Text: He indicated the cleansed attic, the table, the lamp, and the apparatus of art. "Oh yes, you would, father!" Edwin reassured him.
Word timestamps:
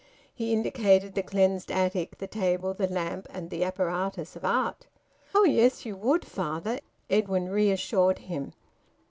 He 0.33 0.51
indicated 0.51 1.13
the 1.13 1.21
cleansed 1.21 1.71
attic, 1.71 2.17
the 2.17 2.25
table, 2.25 2.73
the 2.73 2.87
lamp, 2.87 3.27
and 3.29 3.51
the 3.51 3.63
apparatus 3.63 4.35
of 4.35 4.43
art. 4.43 4.87
"Oh 5.35 5.43
yes, 5.43 5.85
you 5.85 5.95
would, 5.95 6.25
father!" 6.25 6.79
Edwin 7.07 7.49
reassured 7.49 8.17
him. 8.17 8.53